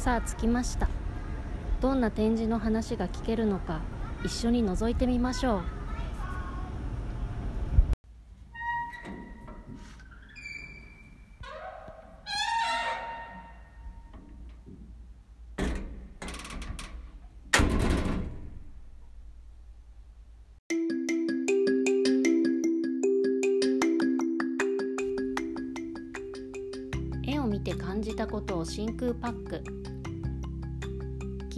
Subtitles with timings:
[0.00, 0.88] さあ着きました。
[1.82, 3.82] どんな展示の話が聞けるのか
[4.24, 5.62] 一緒に覗いてみましょう。
[27.22, 29.62] 絵を見て感じたことを真空パック。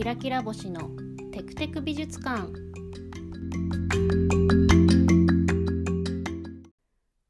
[0.03, 0.91] キラキラ星の
[1.31, 2.53] テクテク美術館。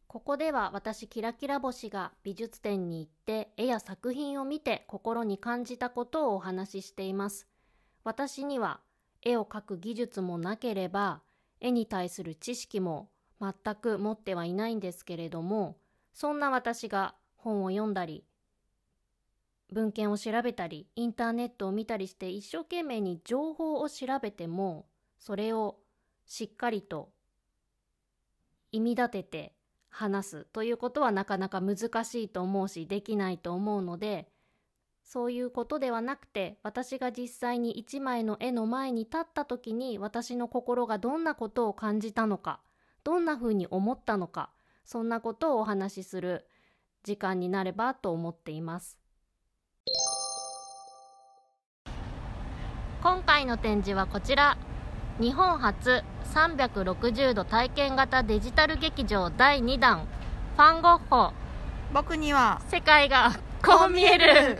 [0.06, 7.46] ここでは私キラキラ星が美術展に行って絵や作品を見て心に感じたことをお話ししています。
[8.04, 8.80] 私には
[9.20, 11.20] 絵を描く技術もなければ
[11.60, 15.76] 絵に対する知識も全く持ってはいないんですけれども
[16.14, 18.24] そんな私が本を読んだり
[19.72, 24.86] 文献を調べたりインターネットを見たりして一生懸命に情報を調べても
[25.18, 25.78] それを
[26.26, 27.10] しっかりと
[28.70, 29.54] 意味立てて
[29.88, 34.28] 話すということはなかなか難しいと思うしできないと思うので
[35.04, 42.60] そういうことではなくて私が実際に一枚の絵の前に立った時に私の心がどんなことを感じたのか
[43.04, 44.50] どんなふうに思ったのか
[44.84, 46.46] そんなことをお話しする
[47.02, 49.01] 時間になればと思っています。
[53.02, 54.56] 今回の展示はこちら。
[55.18, 56.04] 日本初
[56.34, 60.06] 360度体験型デジタル劇場第2弾。
[60.56, 61.32] ファン・ゴッホ。
[61.92, 64.58] 僕には世界がこう見える。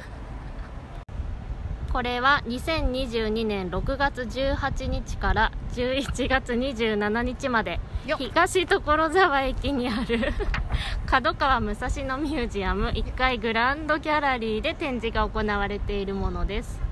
[1.92, 7.78] これは2022年6月18日から11月27日まで。
[8.19, 10.32] 東所沢駅にある
[11.06, 12.88] 角川武蔵野ミュージアム。
[12.88, 16.91] 1階グランドギャラリーで展示が行われているものです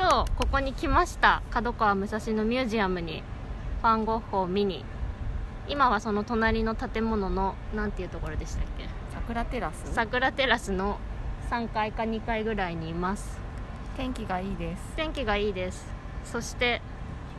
[0.00, 1.42] 今日ここに来ました。
[1.50, 3.22] 角川武蔵野ミュージアムに
[3.82, 4.82] ファン・ゴッホを見に。
[5.68, 8.88] 今はその隣の建物のなんていうところでしたっけ？
[9.12, 9.92] 桜テラス？
[9.92, 10.96] 桜テラスの
[11.50, 13.38] 3階か2階ぐらいにいます。
[13.98, 14.82] 天気がいいです。
[14.96, 15.86] 天気がいいです。
[16.24, 16.80] そして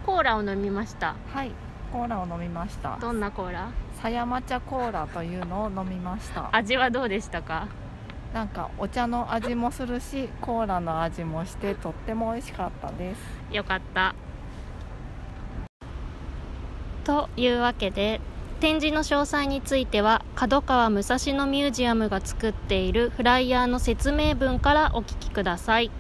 [0.05, 1.15] コーラを飲みました。
[1.33, 1.51] はい。
[1.91, 2.99] コーラを飲みました。
[3.01, 3.71] どんなコーラ？
[3.95, 6.55] 狭山茶コーラというのを飲みました。
[6.55, 7.69] 味はどうでしたか？
[8.33, 13.55] なんかお茶の味もするしコーラの味もしてとっても美味しかったです。
[13.55, 14.15] よかった。
[17.03, 18.21] というわけで
[18.61, 25.91] 展示の詳細については角川武蔵野ミュージアムが作っているフライヤーの説明文からお聞きください。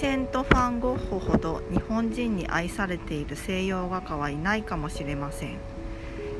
[0.00, 5.58] セント・ファン・ゴッホほど日本人に愛されている西洋画家はいないかもしれません。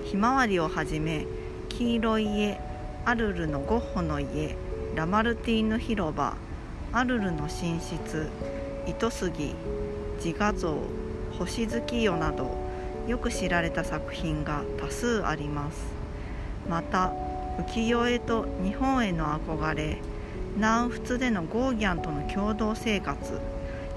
[0.04, 1.26] ひまわりをはじめ
[1.68, 2.60] 黄色い家
[3.04, 4.56] アルルのゴッホの家
[4.94, 6.36] ラマルティーヌ広場
[6.92, 8.28] アルルの寝室
[8.86, 9.56] 糸杉
[10.24, 10.78] 自画像
[11.36, 12.56] 星月夜など
[13.08, 15.78] よく知られた作品が多数あります。
[16.68, 17.12] また
[17.58, 19.98] 浮世絵と日本への憧れ
[20.58, 23.40] 南仏でのゴーギャンとの共同生活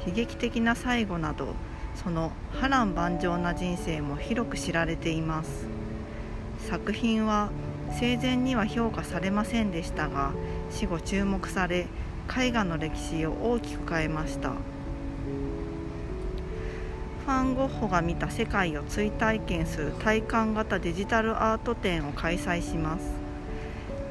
[0.06, 1.56] 悲劇的な最後など
[1.96, 5.66] その波乱万丈な人生も広く知られています。
[6.70, 7.50] 作品は
[8.00, 10.34] 生前には評価されませんでしたが
[10.70, 11.88] 死後注目され
[12.38, 14.52] 絵画の歴史を大きく変えました。
[14.52, 23.21] ファン・ゴッホが見た世界を追体験する体感型デジタルアート展を開催します。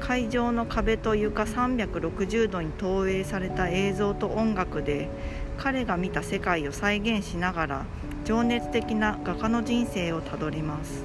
[0.01, 5.09] 会場の壁と床360度に投影された映像と音楽で
[5.57, 7.85] 彼が見た世界を再現しながら
[8.25, 11.03] 情熱的な画家の人生をたどります。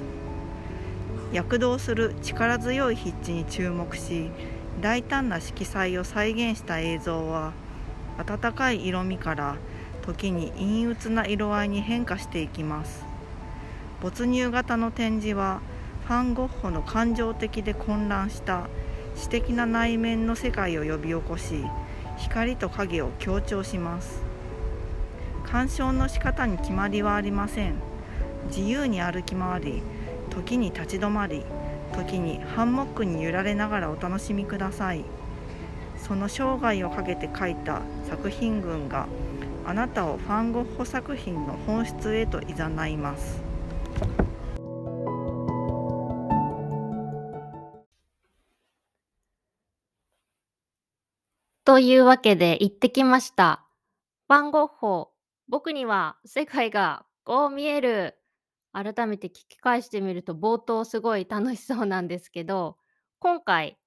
[1.31, 4.29] 躍動する力強い筆致に注目し
[4.81, 7.53] 大胆な色彩を再現した映像は
[8.17, 9.57] 温かい色味から
[10.01, 13.05] 時に陰鬱な色合いに変化していきます。
[14.01, 15.59] 没入型の展示は
[16.07, 18.67] ファン・ゴッホの感情的で混乱した
[19.17, 21.65] 詩的な内面の世界を呼び起こし
[22.17, 24.21] 光と影を強調します。
[25.43, 27.75] 鑑賞の仕方に決まりはありません。
[28.49, 29.81] 自由に歩き回り
[30.29, 31.43] 時に立ち止まり
[31.93, 35.03] 時にハンモックに揺られながらお楽しみください。
[35.97, 39.07] その生涯をかけて描いた作品群が
[39.65, 43.41] あなたをファン・ゴッホ作品の本質へと誘います。
[51.67, 53.67] というわけで行ってきました。
[54.29, 55.11] ファン・ゴッホ、
[55.49, 58.17] 僕には世界がこう見える。
[58.71, 62.77] 改めて聞き返してみると冒頭すごい楽しそうなんですけど、
[63.19, 63.77] 今回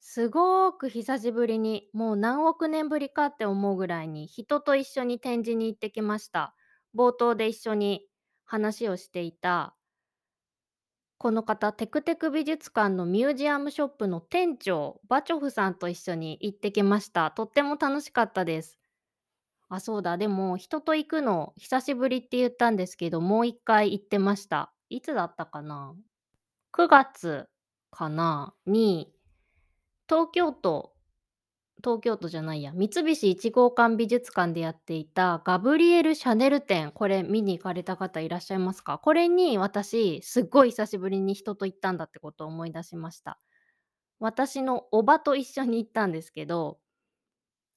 [0.00, 6.54] すごーく久しぶりにもう何億年ぶりかって思うぐらいに人と一緒に展示に行ってきました。
[6.94, 8.06] 冒頭で一緒に
[8.44, 9.74] 話をしていた
[11.20, 17.30] この方テクテク美術館のミュージアムショップの店長バチョフさんと一緒に行ってきました。
[17.30, 18.78] とっても楽しかったです。
[19.68, 20.16] あそうだ。
[20.16, 24.72] でも人と行くの久しぶりって言ったんですけどもう一回行ってました。
[24.88, 25.94] いつだったかな
[26.72, 27.50] ？9月
[27.90, 28.54] かな？
[28.64, 29.12] に
[30.08, 30.94] 東京都
[31.82, 32.72] 東京都じゃないや。
[32.72, 38.98] 三菱一号館美術館でやっていたガブリエル・シャネル展これ見に行かれた方いらっしゃいますか？
[38.98, 43.38] これに私すっごい久しぶりに人と行ったんだってことを思い出しました。
[44.18, 46.78] 私のおばと一緒に行ったんですけど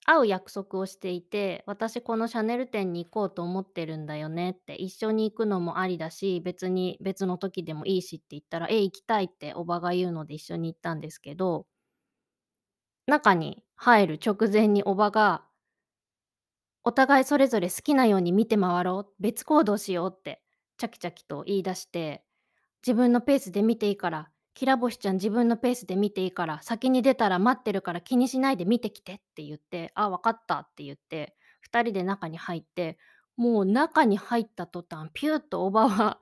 [0.06, 11.68] 会う約束をしていて私このシャネル展に行こうと思ってるんだよねって一緒に行くのもありだし別に別の時でもいいしって言ったらえ行きたいっておばが言うので一緒に行ったんですけど
[13.08, 15.44] 中に入る直前におばが
[16.84, 20.42] お互いそれぞれ好きなように見て回ろう別行動しようって
[20.78, 22.24] チャキチャキと言い出して
[22.86, 32.98] 自分のペースで見ていいからきらぼしちゃん自分のペースで見ていいから先に出たら待ってるから気にしないで見てきてって言ってあ分かったって言って2人で中に入って
[33.38, 36.20] もう中に入った途端ピューッとおばは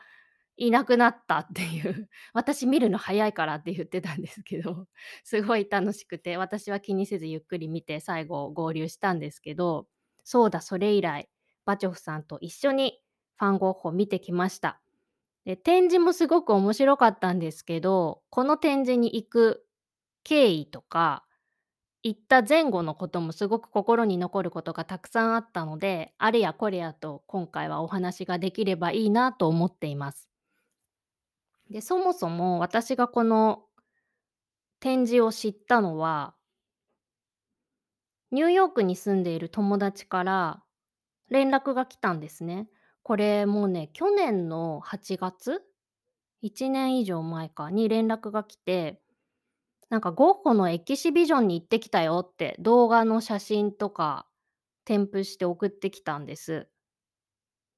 [0.57, 4.87] いなくなったっていう 私見るの早いからって言ってたんですけど
[5.23, 9.87] すごい楽しくて私は気にせずゆっくり見て最後合流したんですけど
[10.23, 11.29] そうだそれ以来
[11.65, 13.01] バチョフさんと一緒に
[13.37, 14.81] ファン・ゴッホ見てきました
[15.45, 19.65] で展示もすごく面白かったんですけどこの展示に行く
[20.23, 21.25] 経緯とか
[22.03, 30.30] 行った前後のこともすごく心に残ることがたくさんあったのであれやこれやと今回はお話ができればいいなと思っています。
[31.71, 33.63] でそもそも私がこの
[34.81, 36.35] 展示を知ったのは
[38.31, 40.63] ニューヨークに住んでいる友達から
[41.29, 42.67] 連絡が来たんですね。
[43.03, 45.61] これもうね去年の8月
[46.43, 49.01] ？1年以上前かに連絡が来て
[49.89, 54.27] なんかゴッホのエキシビジョンに行ってきたよって動画の写真とか
[54.83, 56.67] 添付して送ってきたんです。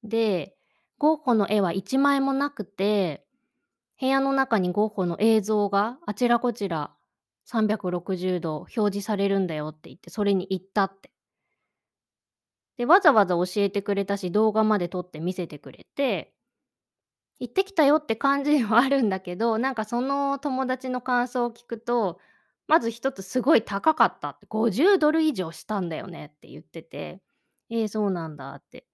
[0.02, 0.56] で
[0.98, 3.24] ゴッホの絵は1枚もなくて
[4.00, 6.94] 部屋の中にゴッホの映像があちらこちら
[7.46, 11.10] 360度表示されるんだよって言ってそれに行ったって。
[12.76, 16.34] でわざわざ教えてくれたし動画まで撮って見せてくれて
[17.40, 22.18] 行ってきたよって感じではあるんだけどなんかその友達の感想を聞くと
[22.66, 27.20] まず一つすごい高かったって50ドル以上したんだよねって言ってて
[27.70, 28.86] えー、そうなんだって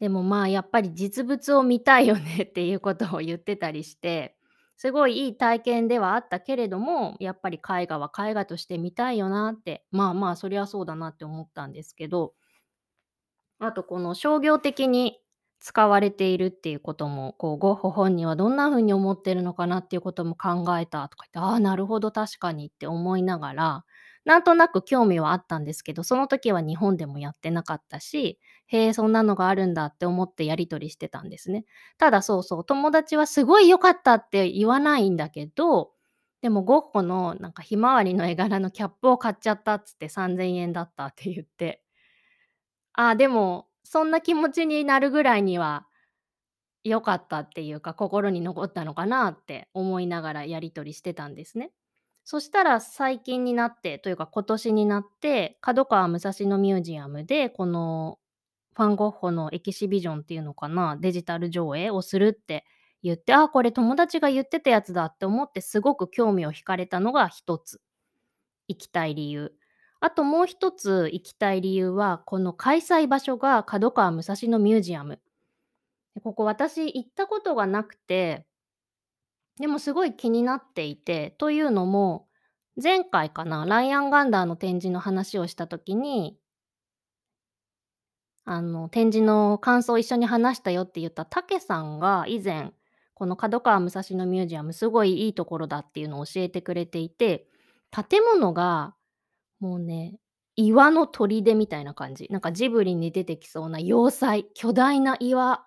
[0.00, 4.36] でもまあやっぱり実物を見たいよねっていうことを言ってたりして
[4.76, 12.34] すごいいい体験ではあったけれどもやっぱり絵画は絵画として見たいよなってまあまあそりゃそうだなって思ったんですけど
[13.58, 15.18] あとこの商業的に
[15.60, 23.84] 使われているっていうこともこうゴッホ本人はどんな風に思ってるのかなっていうことも考えたとか言ってああなるほど確かにって思いながら
[24.24, 31.64] なんとなく興味はあったんですけどその時は日本でもやってなかったしへえそんなのがあるんだって思ってやり取りしてたんですね
[31.98, 35.90] ただそうそう友達はすごい良かったって言わないんだけど
[36.42, 41.82] でもゴッホのなんかひまわりの絵柄のキャップを買っちゃったっつって3000円だったって言って
[42.92, 45.86] ああでもそんな気持ちになるぐらいには
[46.84, 51.72] 良かったっていうか心に残ったのかなって思いながらやり取りしてたんですね。
[52.24, 58.18] そしたら最近になってというか今年になって角川武蔵野ミュージアムでこの
[58.74, 62.64] ファン・ゴッホのエキシビジョンっていうのかなデジタル上映をするって
[63.02, 67.80] 言ってあこれ友達が言ってたやつだって思ってすごく興味を惹かれたのが一つ
[68.68, 69.52] 行きたい理由。
[70.00, 75.20] あともう一つ行きたい理由はこの開催場所が角川武蔵野ミュージアム。
[76.22, 78.46] ここ私行ったことがなくて
[79.58, 82.28] でもすごい気になっていてというのも
[82.82, 86.38] 前回かなライアン・ガンダーの展示の話をした時に
[88.44, 92.72] あの、展示の感想を一緒に話したよって言ったたけさんが以前、
[93.14, 97.46] この角川武蔵野ミュージアムすごいいいところだっていうのを教えてくれていて、
[97.90, 98.94] 建物が
[99.60, 100.18] もうね、
[100.56, 102.28] 岩の砦みたいな感じ。
[102.30, 105.66] なんかジブリに出てきそうな要塞、巨大な岩、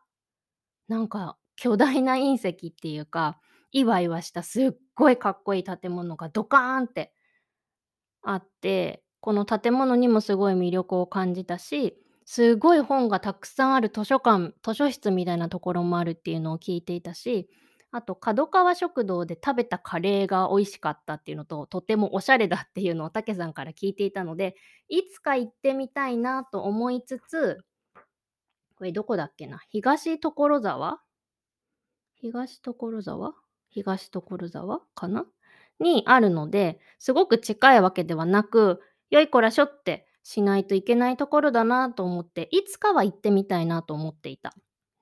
[0.87, 3.39] なんか巨大な隕石っていうか、
[3.73, 7.11] いわいわしたすっごいかっこいい建物がドカーンって
[8.21, 17.49] あって、この建物にもすごい魅力を感じたし、すごい本がたくさんある図書館、図書室みたいなところもあるっていうのを聞いていたし、
[17.91, 24.55] あと角川食堂で食べたカレーが美味しかったっていうのと、とてもおしゃれだっていうのをたけさんから聞いていたので、
[24.87, 27.59] いつか行ってみたいなと思いつつ、
[28.75, 29.59] これどこだっけな？
[29.69, 31.01] 東所沢？
[32.15, 33.33] 東所沢？
[33.73, 34.79] 東所沢？
[34.95, 35.25] かな？
[35.79, 44.53] にあるので、すごく近いわけではなく、よいこらしょってしないといけないところだなと思って、いつかは行ってみたいなと思っていた。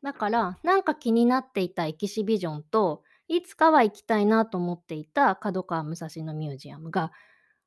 [0.01, 7.11] だから、なんか気になっていたエキシビジョンと、いつかは行きたいなと思っていた角川武蔵野ミュージアムが、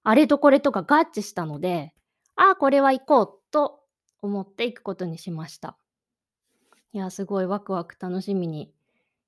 [0.03, 1.95] あれとこれとか合致したので、
[2.37, 3.81] ああ、これは行こうと
[4.21, 5.79] 思って行くことにしました。
[6.93, 8.73] いや、すごいワクワク楽しみに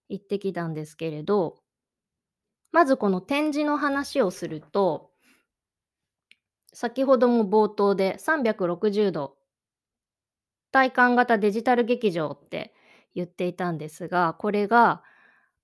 [0.08, 1.58] 行ってきたんですけれど、
[2.76, 5.10] まずこの展示の話をすると、
[6.74, 9.38] 先ほども冒頭で360度
[10.72, 12.74] 体感型デジタル劇場って
[13.14, 15.02] 言っていたんですが、これが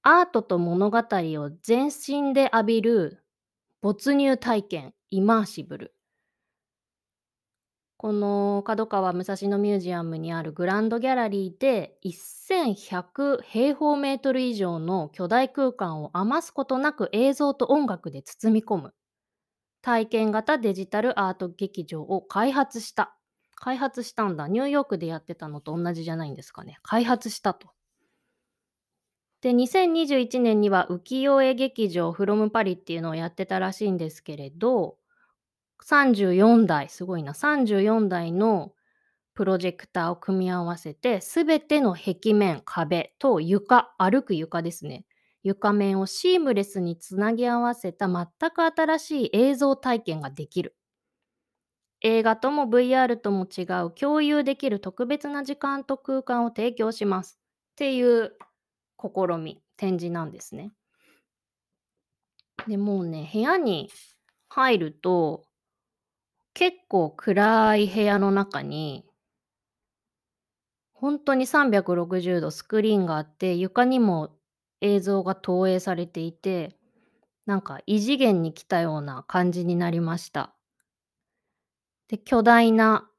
[0.01, 3.23] アートと物語を全身で浴びる
[3.83, 5.95] 没入体験、イマーシブル。
[8.03, 18.95] この角川武蔵野ミュージアムにあるグランドギャラリーで1100平方メートル以上の巨大空間を余すことなく映像と音楽で包み込む
[19.83, 23.15] 体験型デジタルアート劇場を開発した。
[23.55, 24.49] 開発したんだ。
[24.49, 26.79] ニューヨークでやってたのと同じじゃないんですかね。
[26.83, 27.69] 開発したと。
[29.43, 34.97] で、2021年には浮世絵劇場フロムパリっていうのをやってたらしいんですけれど、
[35.85, 38.73] 34台、すごいな、34台の
[39.35, 45.05] プロジェクターを組み合わせて、すべての壁面、壁と床、歩く床ですね。
[45.43, 50.77] 床面をシームレスにつなぎ合わせた全く新しい映像体験ができる。
[52.01, 57.39] 映画とも VR とも違う共有できる特別な時間と空間を提供します。
[57.73, 58.37] っていう
[58.99, 60.73] 試み、展示なんですね。
[62.69, 63.91] でもうね、部屋に
[64.49, 65.45] 入ると、
[66.55, 69.05] 結構暗い部屋の中に、
[70.93, 74.31] 本当に360度スクリーンがあって、床にも
[74.81, 76.77] 映像が投影されていて、
[77.47, 80.55] なんか異次元に来たような感じになりました。
[82.09, 83.11] で、巨大な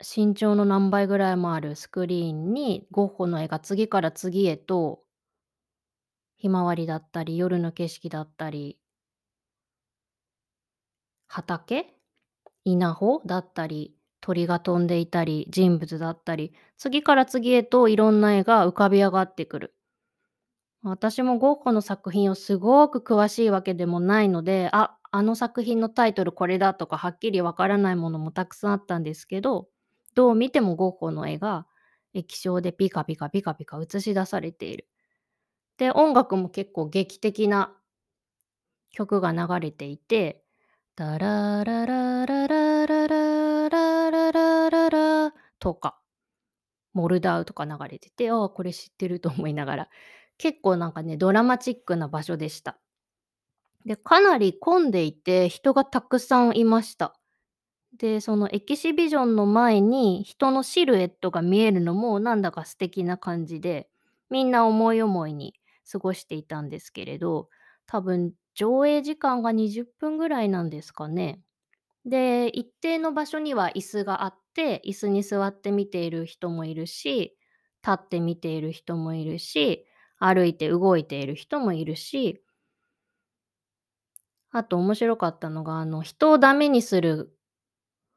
[0.00, 5.02] 身長の何倍ぐらいもあるスクリーンにゴッホの絵が次から次へと
[6.36, 8.78] ひまわりだったり夜の景色だったり
[11.28, 11.95] 畑
[12.66, 19.74] 稲穂だったり鳥が飛んでいたり人物だったり次から次へといろんな絵が浮かび上がってくる。
[20.82, 29.68] 私もゴッホの作品をすごく詳しいわけでもないので、あ、あの作品のタイトルこれだとかはっきりわからないものもたくさんあったんですけど、
[30.14, 31.66] どう見てもゴッホの絵が
[32.14, 34.86] 液晶でピカピカピカピカ映し出されている。
[35.78, 37.74] で、音楽も結構劇的な
[38.90, 40.44] 曲が流れていて、
[40.96, 46.00] ダララララララララララララとか、
[46.94, 49.88] モルダウとか流れてて、ああ、これ知ってると思いながら、
[50.38, 52.78] 結構なんかね、ドラマチックな場所でした。
[53.84, 57.14] で、かなり混んでいて、人がたくさんいました。
[57.98, 63.88] で、そのエキシビジョンの前に人のシルエットが見えるのもなんだか素敵な感じで、
[64.30, 65.54] みんな思い思いに
[65.90, 67.48] 過ごしていたんですけれど、
[67.86, 71.42] 多分上映時間が20分ぐらいなんですかね。
[72.06, 77.36] で、一定の場所には椅子があって、椅子に座って見ている人もいるし、
[77.86, 79.86] 立って見ている人もいるし、
[80.18, 82.42] 歩いて動いている人もいるし、
[84.50, 87.36] あと面白かったのが、あの、人をダメにする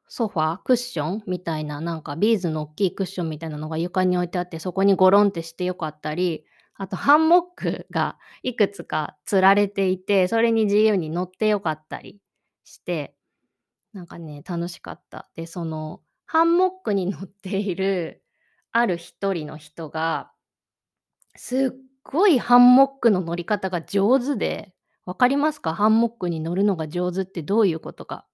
[0.08, 6.44] ソファー、クッションみたいな、なんかビーズの大きいクッションみたいなのが床に置いてあって、そこにゴロンってしてよかったり、
[6.82, 12.22] あとハンモックがいくつか吊られていて、それに自由に乗ってよかったり
[12.64, 13.14] して、
[13.92, 15.28] なんかね、楽しかった。
[15.36, 18.22] で、その、ハンモックに乗っている
[18.72, 20.32] ある一人の人が、
[21.36, 21.70] すっ
[22.02, 24.72] ごいハンモックの乗り方が上手で、
[25.04, 25.74] わかりますか？
[25.74, 28.26] ハンモックに乗るのが上手ってどういうことか。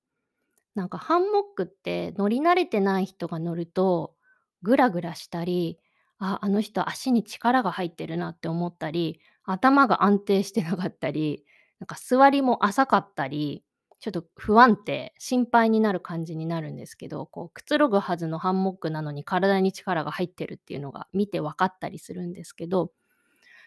[0.76, 4.14] なんかハンモックって乗り慣れてない人が乗ると、
[4.62, 5.80] グラグラしたり、
[6.18, 11.44] あ、あの人足に力が入ってるなって思ったり、頭が安定してなかったり、
[11.80, 13.64] なんか座りも浅かったり、
[14.00, 22.92] ちょっと不安定、心配になる感じになるんですけど、こうくつろぐはずのハンモックなのに体に力が入ってるっていうのが見て分かったりするんですけど、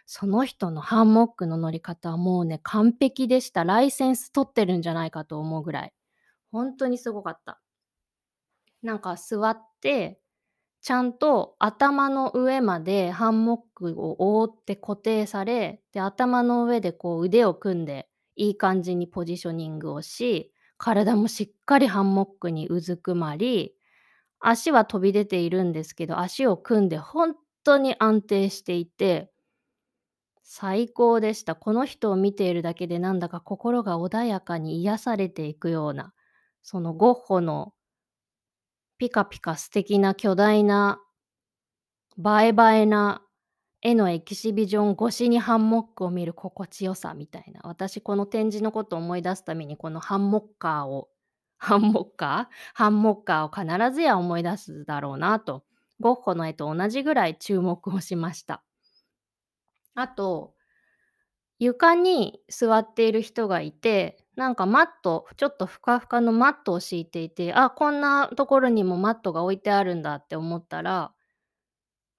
[0.06, 3.63] その人のハンモックの乗り方はもうね、完璧でした。
[3.63, 5.94] ライセンス取ってるんじゃないかと思うぐらい。
[6.51, 7.62] 本当にすごかった。
[8.82, 10.20] なんか座って、
[10.81, 23.75] ちゃんと頭の上までハンモックを覆って固定され、で、頭の上でこう腕を組んで、いい感じにポジショニングをし、体もしっかりハンモックにうずくまり、
[24.39, 29.31] 足は飛び出ているんですけど、足を組んで本当に安定していて、
[30.43, 31.55] 最高でした。
[31.55, 36.13] この人を見ているだけでなんだか心が穏やかに癒されていくような、
[36.62, 37.74] そのゴッホの
[39.00, 41.00] ピカピカ素敵な巨大な
[42.18, 42.51] 映え映
[42.82, 43.22] えな
[43.82, 47.62] 絵のエキシビジョン越しにハンモックを見る心地よさみたいな。
[47.63, 51.08] 私この展示のことを思い出すためにこのハンモッカーを、
[51.58, 52.56] ハンモッカー？
[52.74, 55.63] ハンモッカーを必ずや思い出すだろうなと、
[56.01, 58.62] ゴッホの絵と同じぐらい注目をしました。
[59.96, 60.56] あと、
[61.59, 71.13] 床に座っている人がいて、なんかマット、ちょっとふかふかのマットを敷いていて、あ、こんなところにもマットが置いてあるんだって思ったら、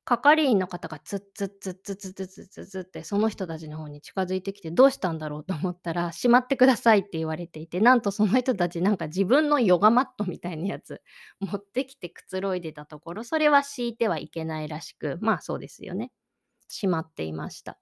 [0.05, 11.01] 係員の方がツッツッツッツッツッツッツッツッツッってその人たちの方に近づいてきてどうしたんだろうと思ったらしまってくださいって言われていてなんとその人たちなんか自分のヨガマットみたいなやつ
[11.39, 16.11] 持ってきてくつろいでたところそれは敷いてはいけないらしくまあそうですよね。
[16.69, 17.79] しまっていました。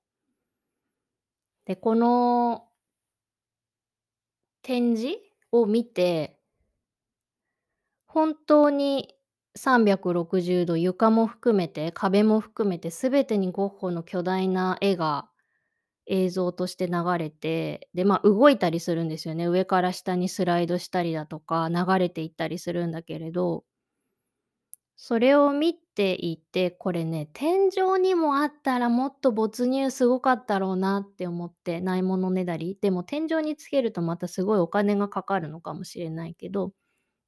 [1.68, 2.68] でこの
[4.62, 5.18] 展示
[5.50, 6.38] を見て
[8.06, 9.14] 本当に
[9.54, 15.28] 360度床も含めて壁も含めて全てにゴッホの巨大な絵が
[16.06, 19.46] 映像として流れてでまあ動いたりするんですよね。
[19.46, 23.64] 上から下にスライドしたりだとか流れていったりするんだけれど。
[25.00, 36.72] それを見ていてこれね天井にもあったらもっと没入すごかったろうなって思ってないものねだりでも天井につけるとまたすごいお金がかかるのかもしれないけど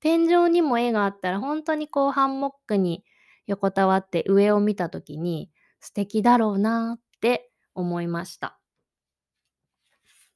[0.01, 3.05] 天井にも絵があったら本当にこうハンモックに
[3.47, 8.59] 横たわって上を見た時に素敵だろうなって思いました。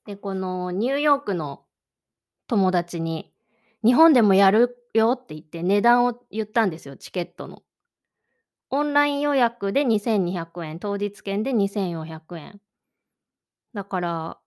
[0.05, 1.65] で、このニューヨークの
[2.47, 3.33] 友達に
[3.85, 7.63] 日本でもやるよって言って値段を言ったんですよ、チケットの。
[8.71, 12.61] オンライン予約で2200円、当日券で2400円。
[13.75, 14.39] だから、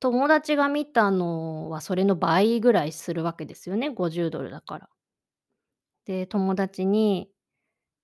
[0.00, 4.88] 友達が見たのはそれの倍ぐらいするわけですよね、50ドルだから。
[6.06, 7.30] で、友達に、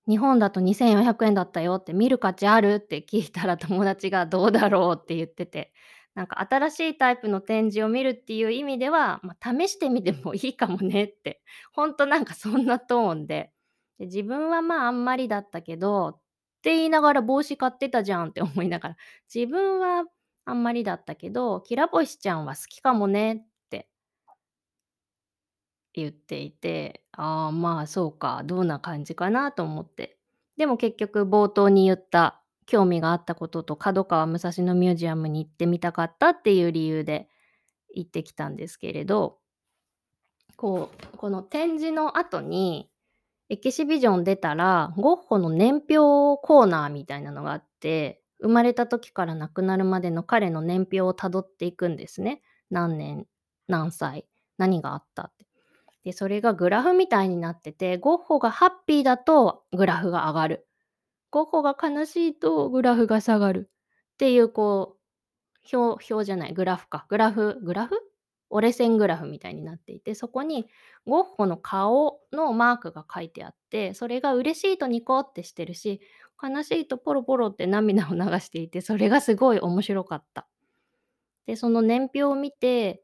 [0.08, 2.76] 日本だと2400円だったよって見る価値ある？
[2.76, 5.72] って聞いたら友達がどうだろうって言ってて、
[6.18, 11.40] なんか新しいタイプの展示を見るっていう意味では、まあ、試してみてもいいかもねって、
[11.72, 13.52] ほんとなんかそんなトーンで、
[14.00, 16.20] で自分はまああんまりだったけど、っ
[16.62, 18.96] て言いながら帽子買ってたじゃんって思いながら、
[19.33, 20.07] 自分は
[20.44, 23.88] あんまりだったけど、キラ星ちゃんは好きかもねって。
[25.92, 30.18] 言っていて、ああ、まあそうか、どんな感じかなと思って。
[30.57, 37.28] でも結局冒頭に言った興味があったことと角川武蔵野ミュージアムに行ってみたかったっていう理由で
[37.94, 39.38] 行ってきたんですけれど、
[40.57, 42.90] こう、この展示の後に
[43.48, 45.94] エキシビジョン出たら、ゴッホの年表
[46.46, 52.42] コーナーみたいなのがあって、生まれた時から亡くなるまでの彼の年表をたどっていくんですね。
[52.70, 53.26] 何年、
[53.66, 54.26] 何歳、
[54.59, 55.46] 何があったって。
[56.04, 60.67] で、それがグラフみたいになってて、ゴッホがハッピーだとグラフが上がる。
[61.30, 63.70] ゴッホが悲しいとグラフが下がる。
[64.14, 64.96] っていう、こ
[65.72, 67.06] う、表、表じゃない、グラフか。
[67.08, 68.00] グラフ、グラフ？
[68.50, 70.68] 折れ線グラフみたいになっていて、そこに
[71.06, 76.00] ゴッホの顔のマークが書いてあって、それが嬉しいとニコってしてるし、
[76.42, 80.48] 悲しいとポロポロって涙を流していて、それがすごい面白かった。
[81.44, 83.02] で、その年表を見て、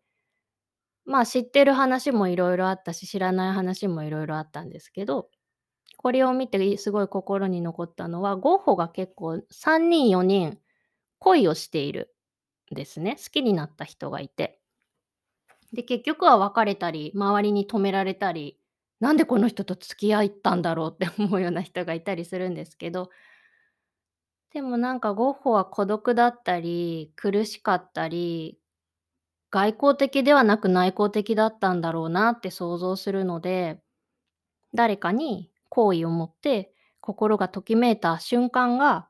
[1.04, 5.28] まあ知ってる話もいろいろあったし、知らない話もいろいろあったんですけど、
[6.04, 10.58] これを見てすごい心に残ったのは、ゴッホが結構3人4人
[11.18, 12.14] 恋をしている
[12.70, 13.16] んですね。
[13.16, 14.60] 好きになった人がいて。
[15.72, 18.60] で、結局は別れたり、周りに止められたり、
[19.00, 23.08] なんでこの人と付き合ったんだろう って思うような人がいたりするんですけど、
[24.52, 28.60] でもなんかゴッホは孤独だったり、苦しかったり、
[29.50, 33.80] 外交的ではなく内向的だったんだろうなって想像するので、
[34.74, 39.08] 誰かに好意を持って心がときめいた瞬間が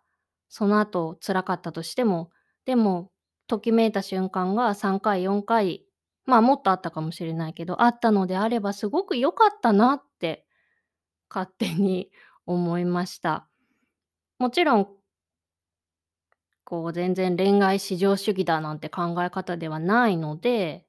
[0.49, 2.31] その後辛かったとしても
[2.65, 3.11] でも
[3.49, 5.85] ときめいた瞬間が3回4回
[6.25, 10.47] まあもっとあったかもしれないけどあったのであればすごく良かったなって
[11.29, 12.11] 勝手に
[12.47, 13.49] 思いました。
[14.39, 14.89] もちろん
[16.65, 20.87] こう全然恋愛至上主義だなんて考え方ではないので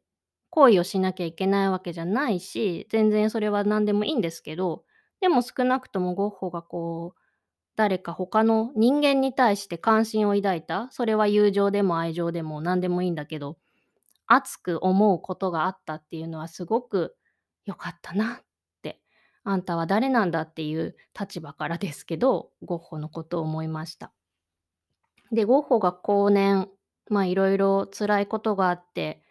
[0.50, 4.85] 行為をしなきゃいけないわけじゃないし全然それは何でもいいんですけど
[5.22, 7.20] でも少なくともゴッホがこう
[7.76, 13.58] 誰か他の人間に対して関心を抱いたそれは友情でも愛情でも何でもいいんだけど
[14.28, 17.16] 熱く思うことがあったっていうのはすごく
[17.66, 18.46] 良かったなっ
[18.82, 19.02] て
[19.44, 24.12] あんたは誰なんだっていう立場からですけどゴッホのことを思いました。
[25.32, 26.70] でゴッホが後年
[27.10, 29.22] まあいろいろ辛いことがあって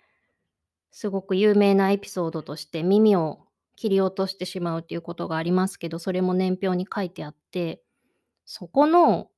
[0.90, 7.82] すごく有名なエピソードとして耳を切り落としてしまうっていうことがありますけどそれも年表に書いてあって
[8.44, 9.28] そこの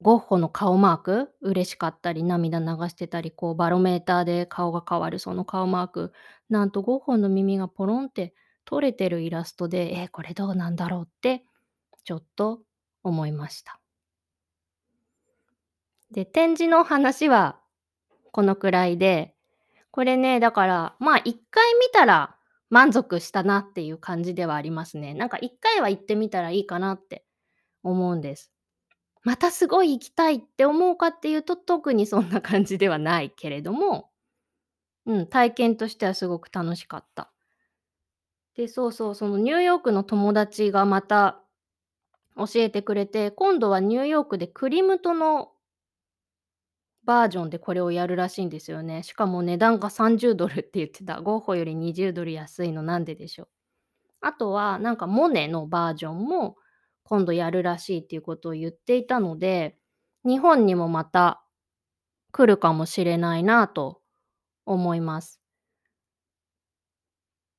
[0.00, 6.12] ゴッホの顔マーク嬉しかったり涙流してたりこうバロメーターで顔が変わるその顔マーク
[6.50, 11.44] なんとゴッホの耳がポロンって取れてるイラストでえー、これどうなんだろうって
[12.04, 12.60] ちょっと
[13.02, 13.80] 思いました。
[16.10, 17.58] で展示の話は
[18.30, 19.34] このくらいで
[19.90, 22.36] これねだからまあ一回見たら
[22.70, 27.24] 満足したなっていう感じではありますねなんか一回は行ってみたらいいかなって
[27.82, 28.54] 思うんです
[29.24, 34.10] またすごい行きたいって思うかっていうと特にそんな感じではないけれども、
[35.06, 37.32] うん、体験としてはすごく楽しかった。
[38.54, 41.40] で、そうそう、そのニューヨークの友達がまた
[42.36, 45.53] 教えてくれて、今度はニューヨークでクリムトの
[47.06, 49.02] バージョンでこれをやるらしいんですよね。
[49.02, 51.20] しかも値段が30ドルって言ってた。
[51.20, 53.48] ゴッホより20ドル安いのなんででしょう。
[54.22, 56.56] あとはなんかモネのバージョンも
[57.04, 59.78] 今度やるらしいっていうことを言っていたので、
[60.24, 61.44] 日本にもまた
[62.32, 64.00] 来るかもしれないなと
[64.66, 65.40] 思います。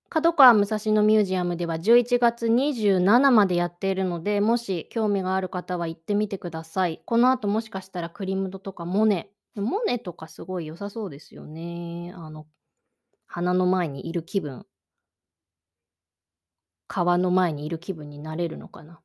[0.10, 7.04] 角川武蔵野ミュージアムでは11月27までやっているので、もし興味がある方は行ってみてください。
[7.06, 9.30] この後もしかしたらクリムドとかモネ。
[9.56, 12.12] モネとかすごい良さそうですよね。
[12.16, 12.48] あの、
[13.28, 14.66] 花の前にいる気分。
[16.88, 19.00] 川の前にいる気分になれるのかな。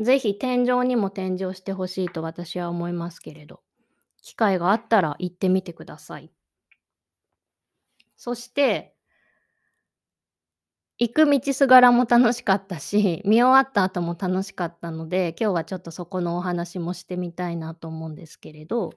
[0.00, 3.62] ぜひ天井にも天井してほしいと私は思いますけれど、
[4.22, 6.30] 機会があったら行ってみてください。
[8.16, 8.94] そして、
[10.98, 18.90] 行く道すがらも楽しかったし、見終わった後も楽しかったので、今日はちょっとそこのお話もしてみたいなと思うんですけれど、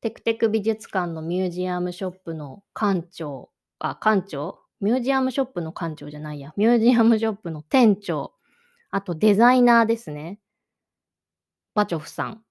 [0.00, 4.60] テクテク美術館のミュージアムショップの館長、あ、館長？
[4.80, 8.32] ミュージアムショップの館長じゃないや、ミュージアムショップの店長、
[8.90, 10.38] あとデザイナーですね。
[11.74, 12.44] バチョフさん。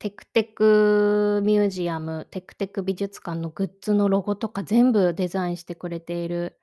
[0.00, 6.58] テクテクミュージアム、テクテク美術館のグッズのロゴとか全部デザインしてくれている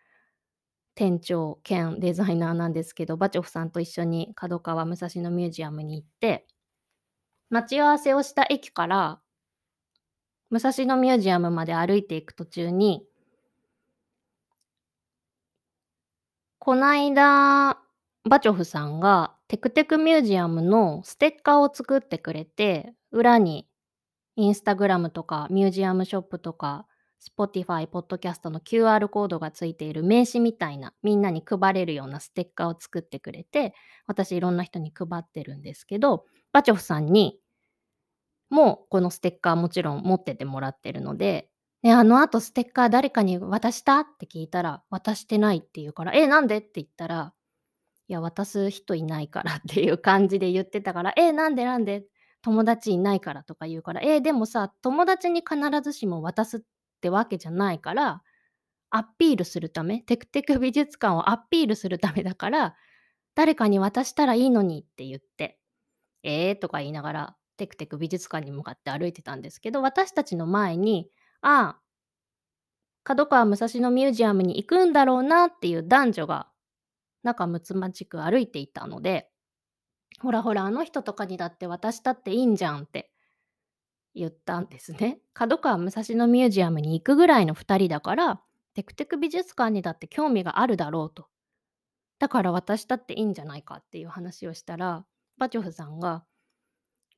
[0.93, 6.45] 店長兼デザイナーなんですけど、バチョフさんと一緒に角川武蔵野ミュージアムに行って、
[7.49, 9.21] 待ち合わせをした駅から
[10.51, 13.03] 武蔵野ミュージアムまで歩いていく途中に、
[16.59, 17.79] こないだ
[18.29, 23.67] バチョフさんがテクテクミュージアムのステッカーを作ってくれて、裏に
[24.35, 26.85] インスタグラムとかミュージアムショップとか
[27.21, 33.73] Spotify、ポッドキャストの QR コードがついている名刺みたいなみんなに配れるようなステッカーを作ってくれて
[34.07, 37.40] 私いろんな人に配ってるんですけどバチョフさんに
[38.51, 41.49] もこのステッカーもちろん持っててもらってるので
[41.83, 44.01] で、あの後ステッカー誰かに渡した？
[44.01, 46.59] って聞いたら、渡してないって言うから、え、なんで？
[46.59, 47.33] って言ったら、
[48.07, 52.05] いや、渡す人いないからっていう感じで言ってたから、え、なんでなんで
[52.43, 56.61] 友達いないからとか言うから、え、でもさ、友達に必ずしも渡すっ
[57.01, 58.21] てわけじゃないから、
[58.91, 62.75] アピールするため、テクテク美術館をアピールするためだから、
[63.35, 65.59] 誰かに渡したらいいのにって言って、
[66.23, 66.51] え？
[66.51, 71.81] ーとか言いながら、テクテク美術館に向かって歩いてたんですけど、私たちの前に、ああ、
[73.03, 76.49] 角川武蔵野ミュージアムに行くんだろうなっていう男女が
[77.21, 79.29] 仲睦まじく歩いていたので、
[80.19, 83.11] ほらほらあの人とかにだって渡したっていいんじゃんって
[84.15, 85.19] 言ったんですね。
[85.33, 88.41] 角川武蔵野ミュージアムに行くぐらいの2人だから、
[88.73, 91.27] テクテク美術館にだって興味があるだろうと。
[92.17, 95.05] だから渡したっていいんじゃないかっていう話をしたら、
[95.37, 96.25] バチョフさんが、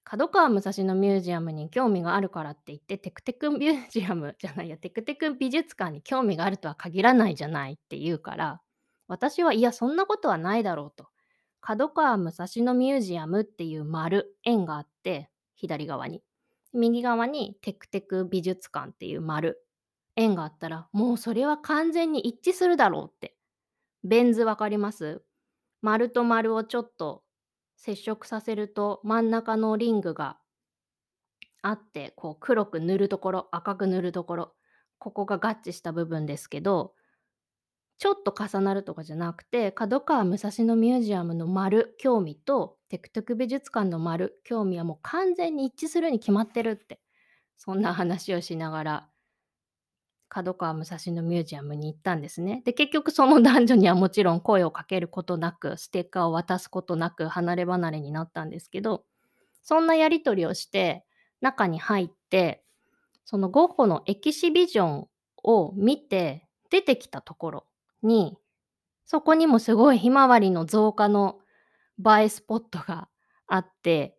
[0.04, 8.62] 角川武蔵野ミュージアムに興味があるからって言ってテクテクミュージアムじゃないや テクテク美術館に興味があるとは限らないじゃないって言うから
[9.08, 11.08] 私はいやそんなことはないだろうと
[11.62, 16.22] 角川武蔵野ミュージアムっていう丸、円があって、左側に。
[16.74, 19.66] 右側にテクテク美術館っていう丸、
[20.18, 23.38] 円があったら、もうそれは完全に一致するだろうって。
[24.04, 25.24] ベン図わかります？
[25.82, 27.23] 丸と丸をちょっと
[27.84, 30.38] 接触させると真ん中のリングが
[31.62, 34.54] あって、こう黒く塗るところ、赤く塗るところ、
[35.00, 36.96] ここが合致した部分ですけど、
[37.98, 47.02] ちょっと重なるとかじゃなくて、角川武蔵野ミュージアムの丸、興味と、テクテク美術館の丸、興味はもう完全に一致するに決まってるって、
[47.58, 49.10] そんな話をしながら、
[50.34, 52.64] 角川武蔵野ミュージアムに行ったんですね。
[52.66, 59.06] で、結局その男女にはもちろん声をかけることなく、ステッカーを渡すことなく、離れ離れになったんですけど、
[59.62, 61.06] そんなやり取りをして、
[61.42, 62.64] 中に入って、
[63.26, 65.08] そのゴッホのエキシビジョン
[65.44, 67.66] を見て出てきたところ
[68.02, 68.38] に、
[69.06, 71.40] そこにもすごいひまわりの増加の
[72.00, 73.10] 映えスポットが
[73.48, 74.18] あって、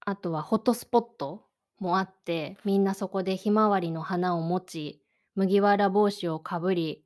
[0.00, 1.45] あとはフォトスポット
[1.78, 5.02] もあって、みんなそこでひまわりの花を持ち、
[5.34, 7.04] 麦わら帽子をかぶり、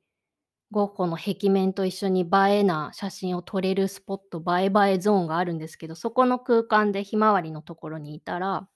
[0.71, 8.69] ゴッホの壁面と一緒に映えな写真を撮れるスポット、映え映えゾーンがあるんですけど、そこの空間でひまわりのところにいたら、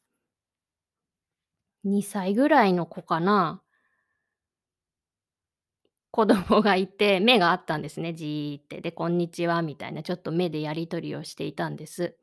[1.84, 3.62] 2歳ぐらいの子かな
[6.12, 8.82] 子供がいて、目があったんですね、じーって。
[8.82, 12.18] で、こんにちはみたいな、ちょっと目でやり取りをしていたんです。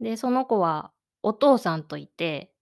[0.00, 2.52] で、その子はお父さんといて、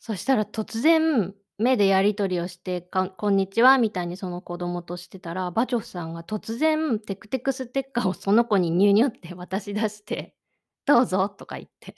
[0.00, 10.34] そしたら突然、目でやり取りをして、こんにちはみたいにその子供としてたら、バチョフさんが突然、テクテクステッカーをその子にニュニュって渡し出して、
[10.86, 11.96] どうぞとか言って。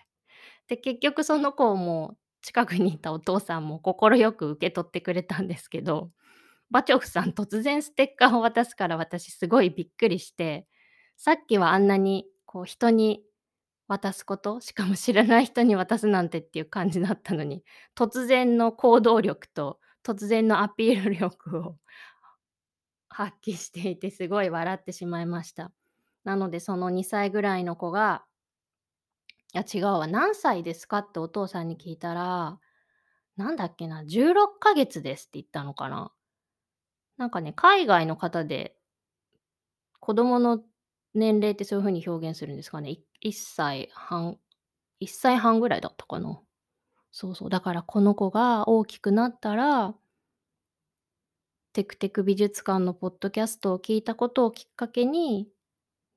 [0.68, 6.10] で、結局その子も近くにいたお父さんも快く受け取ってくれたんですけど、
[6.70, 10.66] バチョフさん突然ステッカーを渡すから私すごいびっくりして、
[11.16, 13.22] さっきはあんなにこう人に
[13.92, 17.64] 渡すこと、しかも知らない人に渡すなんてっていう感じだったのに、
[17.96, 21.78] 突然の行動力と突然のアピール力を
[23.08, 25.72] 発揮していてすごい笑ってしまいました。
[26.24, 28.24] なのでその2歳ぐらいの子が、
[29.54, 32.58] いや違うわ、何歳ですかってお父さんに聞いたら、
[33.36, 36.12] なんだっけな、16ヶ月ですって言ったのかな。
[37.16, 38.76] なんかね、海外の方で、
[40.00, 40.62] 子供の
[41.14, 42.90] 年齢ってそういう風に表現するんですかね。
[42.90, 44.38] い1歳半、
[45.00, 46.40] 1歳半ぐらいだったかな。
[47.12, 47.50] そうそう。
[47.50, 49.94] だからこの子が大きくなったら、
[51.72, 55.48] テクテク美術館のポッドキャストを聞いたことをきっかけに、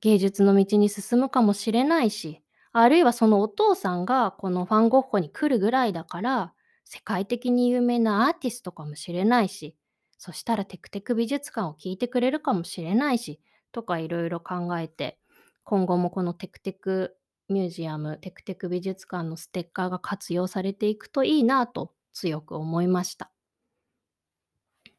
[0.02, 6.54] 芸術の道に進むかもしれないし、あるいはそのお父さんがこのファン・ゴッホに来るぐらいだから、
[6.86, 9.76] 世界的に有名なアーティストかもしれないし、
[10.18, 13.42] そしたらテクテク美術館を聞いてくれるかもしれないし、
[13.76, 15.20] とかいろいろ考えて、
[15.66, 17.18] 今後もこのテクテク
[17.50, 23.32] ミュージアム、テクテク美術館のステッカーが活用されていくといいなと強く思いました。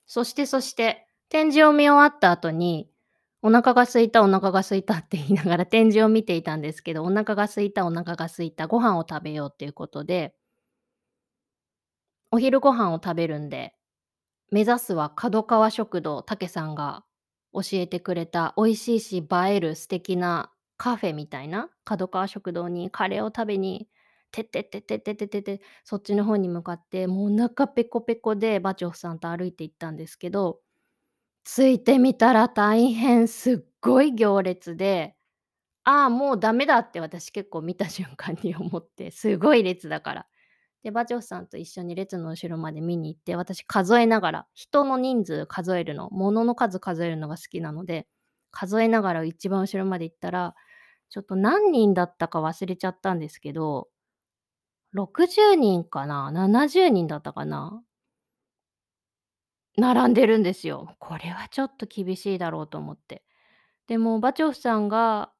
[0.04, 2.90] そしてそして、展示を見終わった後に、
[3.40, 10.34] お腹が空いたお腹が空いたって言いながら展示を見ていたんですけど、お腹が空いたお腹が空いたご飯を食べようっていうことで、
[12.30, 13.74] お昼ご飯を食べるんで、
[14.50, 17.05] 目指すは角川食堂、たけさんが
[17.56, 23.88] 教えてくれた美味しいし映える素敵なカフェみたいな角川食堂にカレーを食べに、
[24.32, 30.60] てってってってってってってて、そっちの方に向かって、もうお腹ペコペコでバチョフさんと歩いて行ったんですけど、
[31.44, 35.16] 着いてみたら大変すっごい行列で、
[35.84, 40.26] ああ、もうダメだって私結構見た瞬間に思って、すごい列だから。
[40.86, 48.06] で、バチョフさんと一緒に列の後ろまで見に行って、私数えながら、人の人数数えるの、物の数数えるのが好きなので、
[48.52, 50.54] 数えながら一番後ろまで行ったら、
[51.08, 53.88] ちょっと何人だったか忘れちゃったんですけど、
[54.92, 57.82] 60人かな ?70 人だったかな
[59.76, 60.94] 並んでるんですよ。
[61.00, 63.24] これはちょっと厳しいだろうと思って。
[63.88, 65.32] でも、バチョフさんが、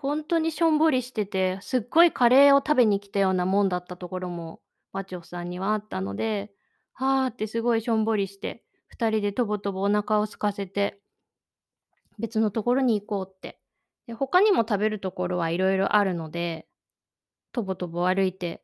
[0.00, 4.60] ほんとにしょんぼりしてて、すっごいカレーを食べに来たようなもんだったところも、
[4.92, 6.52] バチョフさんにはあったので、
[6.94, 11.00] はあってすごいしょんぼりして、2人でとぼとぼお腹を空かせて、
[12.18, 13.60] 別のところに行こうって。
[14.06, 16.68] で、他にも食べるところはいろいろあるので、
[17.52, 18.62] とぼとぼ歩いて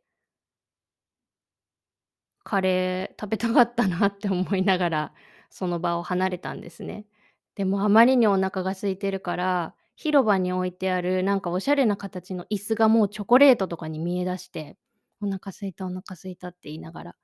[2.44, 5.14] カレー食べたかったなって思いながら、
[5.50, 7.06] その場を離れたんですね。
[7.54, 14.76] でもあまりにお腹が空いてるから、広場に置いてあるなんかおしゃれな形の椅子がもうチョコレートとかに見えだして、
[15.20, 17.16] お腹空いたお腹空いたって言いながら。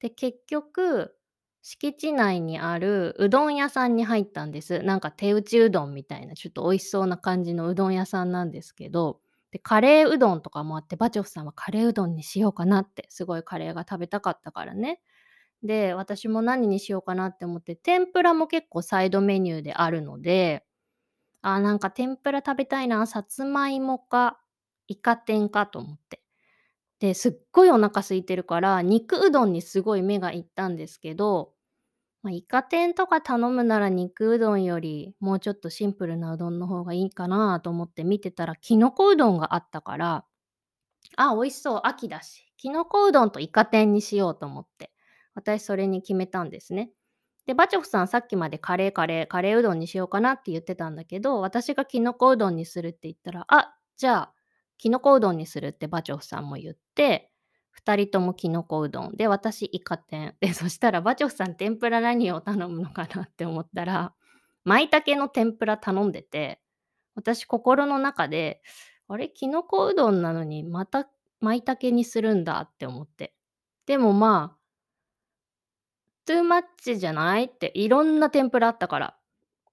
[0.00, 1.16] で、結局、
[1.62, 4.82] 敷地内にあるうどん屋さんに入ったんです。
[4.82, 9.20] なんか手打ちうどんみたいな、ちょっと美味しそうな感じのうどん屋さんなんですけど、
[9.52, 15.00] で、カレーうどんとかもあって、バチョフさんはカレーうどんにしようかなって、すごいカレーが食べたかったからね。
[15.62, 20.64] で、私も何にしようかなって思って、天ぷらも結構サイドメニューであるので、
[21.42, 24.40] あ、なんか天ぷら食べたいな、さつまいもか、
[24.88, 26.22] イカ天かと思って。
[27.00, 31.54] で、すっごいお腹空いてるから、肉うどんにすごい目がいったんですけど、
[32.22, 40.26] まあ、イカ天とか頼むなら肉うどんより、もうちょっとシンプルなうどんの方がいいかなと思って見てたら、きのこうどんがあったから、
[41.16, 44.92] あ、美味しそう、秋だし、きのこうどんとイカ天にしようと思って、
[45.34, 46.92] 私それに決めたんですね。
[47.46, 54.34] で、バチョフさんさっきまでカレーカレー、カレーうどんにしようかなって言ってたんだけど、私がきのこうどんにするって言ったら、あ、じゃあ
[54.78, 57.30] きのこうどんにするってバチョフさんも言って、
[57.72, 60.34] 2人ともきのこうどんで、私イカ天。
[60.40, 64.14] で、そしたらバチョフさん天ぷら何を頼むのかなって思ったら、
[64.64, 66.60] 舞茸の天ぷら頼んでて、
[67.14, 68.62] 私心の中で、
[69.08, 71.08] あれ、きのこうどんなのにまた
[71.40, 73.34] 舞茸にするんだって思って。
[73.86, 74.61] でもまあ、
[76.24, 77.44] トゥーマッチじゃない？
[77.44, 79.16] っていろんな天ぷらあったから、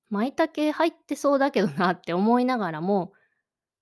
[0.10, 3.14] 舞茸入ってそうだけどなって思いながらも、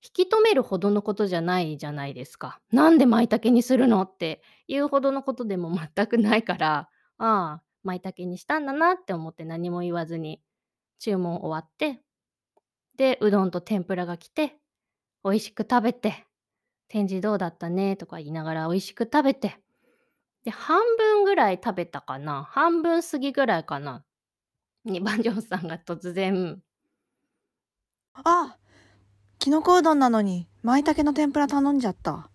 [0.03, 2.59] 引き止めるほどのことじゃないじゃないですか。
[2.71, 4.01] なんで舞茸にするの？
[4.03, 10.41] っていうほどのことでも全くないから、ああ、舞茸にしたんだなって思って何も言わずに
[10.99, 12.01] 注文終わって、
[12.97, 14.57] で、うどんと天ぷらが来て、
[15.23, 16.25] 美味しく食べて、
[16.89, 17.95] 展示どうだったね？
[17.95, 19.57] とか言いながら美味しく食べて、
[20.43, 24.03] で、半分らい食べたかな、半分過ぎぐらいかな、
[24.83, 26.61] にバンジョンさんが突然、
[28.13, 28.57] あ
[29.39, 32.29] きのこうどんなのに、舞茸の天ぷら頼んじゃった。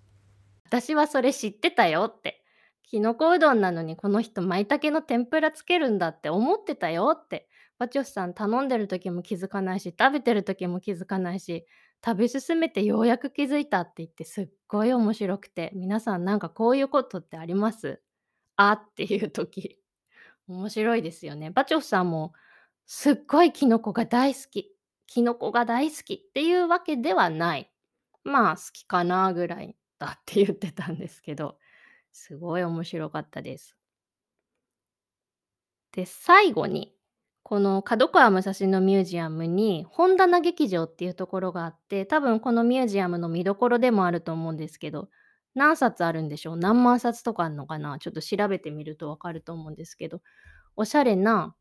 [0.67, 2.43] 私はそれ知ってたよって。
[2.85, 7.49] きのこうどんなのにこの人舞茸の天ぷらつけるんだって思ってたよって。
[7.79, 11.67] バチョスさん頼んでる時も気づかないし、食べてる時も気づかないし、
[12.05, 18.01] 食べ進めてようやく気づいたって言ってすっごい面白くて、皆さんなんかこういうことってあります？
[18.57, 19.79] あっていう時。
[20.49, 21.51] 面白いですよね。
[21.51, 22.33] バチョフさんも
[22.87, 24.77] すっごいキノコが大好き。
[25.07, 27.71] キノコが大好きっていうわけではない。
[28.25, 31.59] まあ好きかなぐらいだって言ってたんですけど、
[32.13, 33.77] すごい面白かったです。
[35.93, 36.95] で、最後に、
[37.43, 45.11] この角川武蔵野ミュージアムに本棚劇場っていうところがあって、多分このミュージアムの見どころでもあると思うんですけど、
[45.55, 46.57] 何冊あるんでしょう？
[46.57, 47.99] 何万冊とかあるのかな？
[47.99, 50.21] ちょっと調べてみるとわかると思うんですけど、
[50.77, 51.55] おしゃれな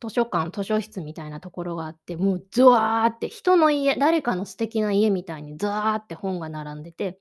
[0.00, 7.18] 図書館、図書室みたいなところがあって、もうズワーって人の家、誰かの素敵な家みたいにズワーって本が並んでて、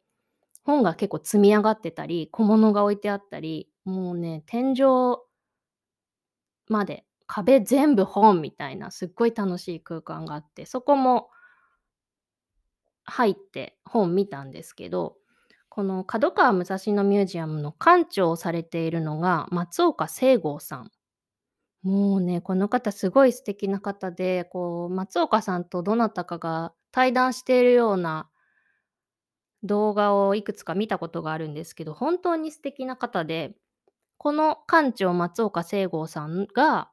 [0.63, 4.83] 本が結構積み上がってたり、小物が置いてあったり、もうね、天井
[6.67, 11.29] まで壁全部本みたいなすっごい楽しい空間があって、そこも
[13.05, 15.15] 入って本見たんですけど、
[15.75, 20.91] この角川武蔵野ミュージアムの館長をされているのが松岡聖剛さん。
[21.83, 28.29] もうね、この方すごい素敵な方で、こう、松岡さんとどなたかが対談しているような
[29.63, 33.57] 動画をいくつか見たことがあるんですけど、本当に素敵な方で、
[34.17, 36.91] この館長松岡聖剛さんが、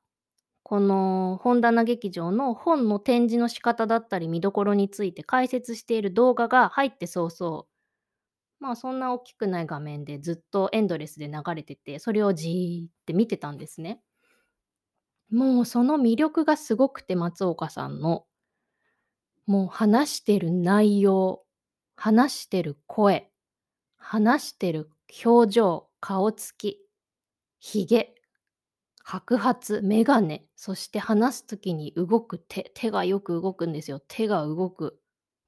[0.64, 7.66] この本棚劇場の本の展示の仕方だったり見どころについて解説している動画が入って早々、
[8.62, 14.01] まあそんな大きくない画面でずっとエンドレスで流れてて、それをじーって見てたんですね。
[15.31, 18.25] もうその魅力がすごくて、松岡さんの。
[19.46, 21.44] もう話してる内容、
[21.96, 23.31] 話してる声、
[23.98, 24.90] 話してる
[25.25, 26.79] 表情、顔つき、
[27.61, 28.14] ひげ、
[29.05, 34.01] 白髪、眼鏡、そして話す時に動く手、手がよく動くんですよ。
[34.09, 35.01] 手が動く。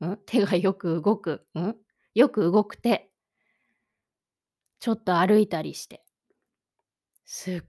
[0.05, 0.19] ん？
[0.27, 1.47] 手がよく動く。
[1.59, 1.75] ん？
[2.15, 3.11] よく動く手。
[4.81, 6.05] ちょっと歩いたりして。
[7.27, 7.63] すっ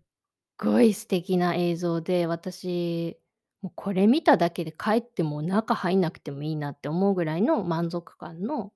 [0.58, 3.18] ごい素敵な映像で、私、
[3.62, 8.72] もうこれ見ただけで帰っても中入んなくてもいいなって思うぐらいの満足感の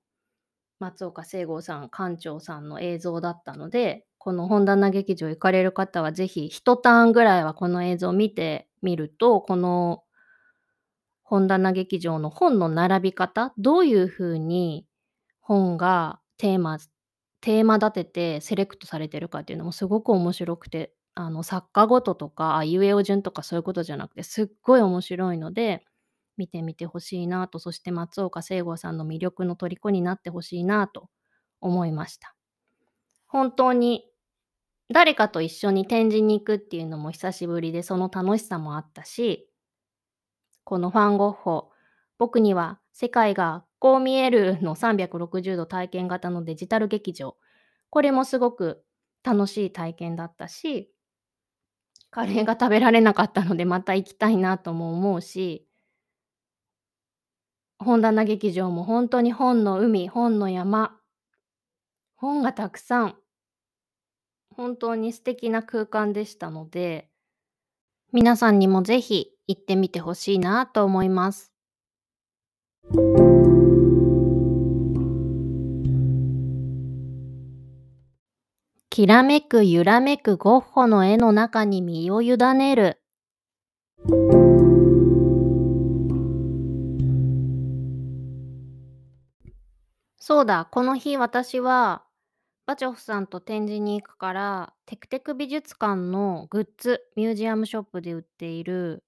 [0.80, 10.02] 松岡聖剛さん、館長さんの映像だったので、この本棚劇場行かれる方はぜひ一ターンぐらいはこの映像を見てみると、この
[11.22, 14.86] 本棚劇場の本の並び方、どういうふうに
[15.50, 16.78] 本がテーマ、
[17.40, 25.84] テーマ立ててセレクトされてるかっていうのもすごく面白くて、あの、作家ごととか、あいうえお順とかそういうことじゃなくて、すっごい面白いので、
[26.36, 31.08] 見てみてほしいなと、そして松岡聖吾さんの魅力の虜になってほしいなと
[31.60, 32.34] 思いました。
[33.26, 34.04] 本当に
[34.92, 39.48] 誰かと一緒に展示に行くっていうのも久しぶりでその楽しさもあったし、
[40.64, 41.70] このファン・ゴッホ、
[42.18, 47.36] 僕には世界がこう見えるの360度体験型のデジタル劇場、
[47.88, 48.84] これもすごく
[49.24, 50.92] 楽しい体験だったし、
[52.10, 55.66] カレーが食べられなかったのでまた行きたいなとも思うし、
[57.78, 61.00] 本棚劇場も本当に本の海、本の山、
[62.16, 63.16] 本がたくさん、
[64.54, 67.08] 本当に素敵な空間でしたので、
[68.12, 71.50] 皆さんにもぜひ行ってみてほしいなと思います。
[79.00, 83.00] きらめく揺らめくゴッホの絵の中に身を委ねる。
[90.18, 92.04] そうだ、この日私は
[92.66, 99.02] バチョフさんと展示に行くから、テクテク美術館のグッズ、ミュージアムショップで売っている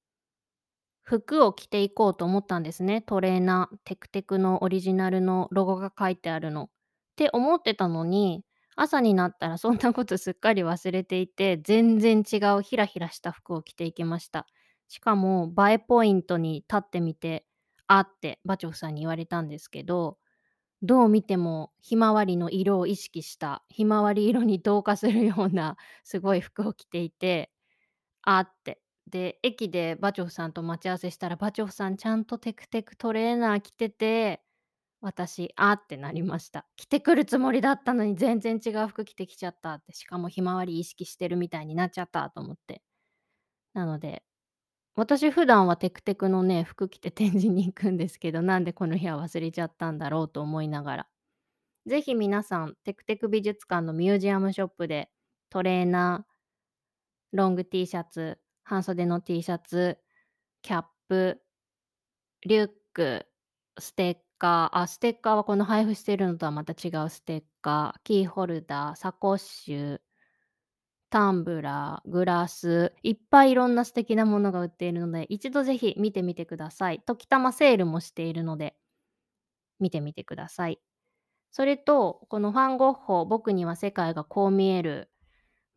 [1.03, 3.03] 服を着ていこうと思ったんですね。
[3.03, 6.63] トレーナー、テクテクのオリジナルのロゴが書いてあるの。
[6.63, 6.69] っ
[7.15, 8.43] て思ってたのに、
[8.77, 14.47] 朝になったらそんなことすっかり忘れていて、全然違うヒラヒラした服を着ていきました。
[14.89, 17.47] しかも映えポイントに立ってみて、
[17.87, 20.19] あってバチョフさんに言われたんですけど、
[20.83, 27.53] どう見てもひまわりの色を意識したひまわり色に同化するようなすごい服を着ていて
[28.23, 34.43] あってで駅でバチョフさんと待ち合わせしたらバチョフさんちゃんとテクテクトレーナー着てて
[35.03, 42.83] 私あってなりました着てくるつもりだったのに全然違う服着てきちゃったってしかもひまわり意識してるみたいになっちゃったと思って
[43.75, 44.23] なので
[44.95, 51.07] 私普段はテクテクのね、服着て展示に行くんですけど、なんでこの日は忘れちゃったんだろうと思いながら。
[51.87, 55.11] ぜひ皆さん、テクテク美術館のミュージアムショップで
[55.51, 59.99] トレーナー、ロング T シャツ、半袖の T シャツ、
[60.63, 61.41] キャップ、
[62.43, 63.27] リュック、
[63.79, 70.01] ステッカー、あ、ステッカーはこの配布してるのとはまた違うステッカー、キーホルダー、サコッシュ、
[71.11, 77.03] タンブラー、グラス、いっぱいいろんな素敵なものが売っているので、一度ぜひ見てみてください。
[77.07, 78.75] 時たまセールもしているので、
[79.79, 80.81] 見てみてください。
[81.53, 85.11] それと、このファン・ゴッホ、僕には世界がこう見える。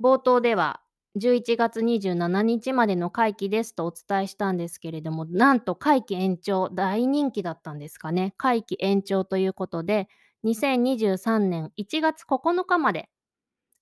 [0.02, 0.82] 冒頭では、
[1.16, 8.34] 11月27日までの会期ですとお伝えしたんですけれども、なんと会期延長、大人気だったんですかね。
[8.38, 10.10] 会期延長ということで、
[10.44, 13.10] 2023年1月9日まで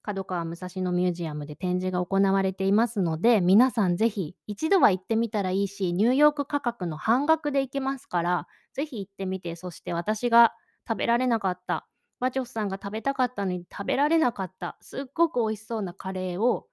[0.03, 10.53] 角川武蔵野ミュージアムで展示が行われていますので皆さんぜひ一度は行ってみたらいいしニューヨーク価格の半額で行けますからぜひ行ってみてそして私が
[10.87, 11.87] 食べられなかった
[12.19, 16.67] バチョフさんが食べたかったのに食べられなかったすっごく美味しそうなカレーを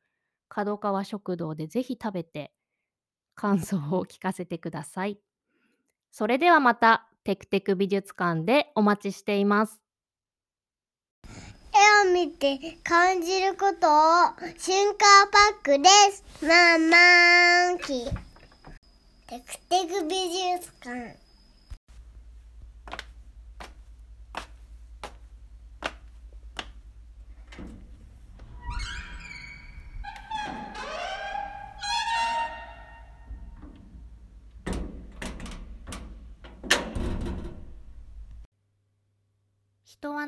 [0.51, 2.53] 角川食堂でぜひ食べて
[3.35, 5.19] 感想を聞かせてください。
[6.11, 9.81] それではまたテクテク美術館でお待ちしています。
[11.73, 14.01] 絵を見て感じることを
[14.59, 16.25] 瞬間パックです。
[16.45, 18.05] ママーンキ
[19.29, 20.17] テクテク美
[20.59, 21.30] 術館